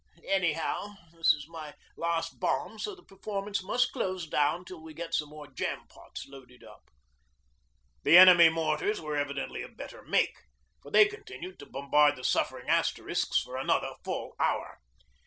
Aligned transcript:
Anyhow, 0.27 0.95
this 1.13 1.31
is 1.31 1.45
my 1.47 1.75
last 1.95 2.39
bomb, 2.39 2.79
so 2.79 2.95
the 2.95 3.03
performance 3.03 3.61
must 3.63 3.91
close 3.91 4.25
down 4.27 4.65
till 4.65 4.81
we 4.81 4.95
get 4.95 5.13
some 5.13 5.29
more 5.29 5.45
jam 5.45 5.85
pots 5.89 6.25
loaded 6.27 6.63
up.' 6.63 6.89
The 8.01 8.17
enemy 8.17 8.49
mortars 8.49 8.99
were 8.99 9.15
evidently 9.15 9.61
of 9.61 9.77
better 9.77 10.01
make, 10.01 10.33
for 10.81 10.89
they 10.89 11.05
continued 11.05 11.59
to 11.59 11.67
bombard 11.69 12.15
the 12.15 12.23
suffering 12.23 12.67
Asterisks 12.67 13.39
for 13.43 13.57
another 13.57 13.93
full 14.03 14.33
hour. 14.39 14.79